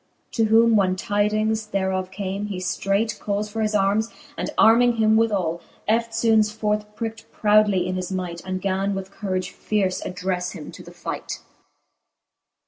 To 0.31 0.45
whom 0.45 0.75
when 0.75 0.95
tydings 0.95 1.67
thereof 1.69 2.09
came, 2.09 2.47
he 2.47 2.57
ftreight 2.57 3.19
Cals 3.19 3.51
for 3.51 3.61
his 3.61 3.75
armes, 3.75 4.09
and 4.35 4.49
arming 4.57 4.95
him 4.95 5.15
withall, 5.15 5.61
Eftfoones 5.87 6.51
forth 6.51 6.95
pricked 6.95 7.31
proudly 7.31 7.85
in 7.85 7.93
his 7.93 8.11
might, 8.11 8.41
And 8.43 8.59
gan 8.59 8.95
with 8.95 9.11
courage 9.11 9.51
fierce 9.51 10.01
addrefle 10.01 10.53
him 10.53 10.71
to 10.71 10.81
the 10.81 10.89
fight. 10.91 11.41